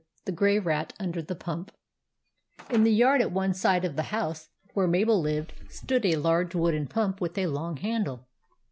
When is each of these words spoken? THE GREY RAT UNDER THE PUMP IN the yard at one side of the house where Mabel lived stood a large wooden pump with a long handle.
THE 0.25 0.31
GREY 0.31 0.57
RAT 0.57 0.93
UNDER 0.99 1.21
THE 1.21 1.35
PUMP 1.35 1.71
IN 2.71 2.83
the 2.83 2.91
yard 2.91 3.21
at 3.21 3.31
one 3.31 3.53
side 3.53 3.85
of 3.85 3.95
the 3.95 4.01
house 4.09 4.49
where 4.73 4.87
Mabel 4.87 5.21
lived 5.21 5.53
stood 5.69 6.07
a 6.07 6.15
large 6.15 6.55
wooden 6.55 6.87
pump 6.87 7.21
with 7.21 7.37
a 7.37 7.45
long 7.45 7.77
handle. 7.77 8.25